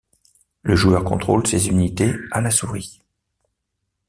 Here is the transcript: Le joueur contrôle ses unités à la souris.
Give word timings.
Le 0.63 0.75
joueur 0.75 1.03
contrôle 1.03 1.45
ses 1.45 1.67
unités 1.67 2.15
à 2.31 2.41
la 2.41 2.49
souris. 2.49 3.03